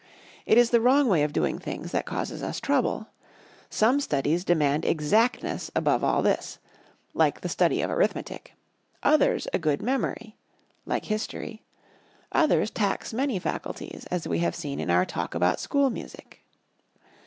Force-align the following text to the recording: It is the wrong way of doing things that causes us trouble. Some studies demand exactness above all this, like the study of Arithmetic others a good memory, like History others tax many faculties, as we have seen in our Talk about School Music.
It 0.47 0.57
is 0.57 0.71
the 0.71 0.81
wrong 0.81 1.07
way 1.07 1.21
of 1.21 1.31
doing 1.31 1.59
things 1.59 1.91
that 1.91 2.07
causes 2.07 2.41
us 2.41 2.59
trouble. 2.59 3.09
Some 3.69 3.99
studies 3.99 4.43
demand 4.43 4.83
exactness 4.83 5.69
above 5.75 6.03
all 6.03 6.23
this, 6.23 6.57
like 7.13 7.41
the 7.41 7.47
study 7.47 7.83
of 7.83 7.91
Arithmetic 7.91 8.55
others 9.03 9.47
a 9.53 9.59
good 9.59 9.79
memory, 9.83 10.37
like 10.87 11.05
History 11.05 11.61
others 12.31 12.71
tax 12.71 13.13
many 13.13 13.37
faculties, 13.37 14.07
as 14.09 14.27
we 14.27 14.39
have 14.39 14.55
seen 14.55 14.79
in 14.79 14.89
our 14.89 15.05
Talk 15.05 15.35
about 15.35 15.59
School 15.59 15.91
Music. 15.91 16.43